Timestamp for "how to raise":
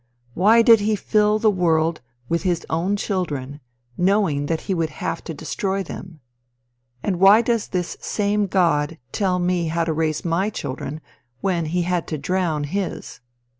9.67-10.25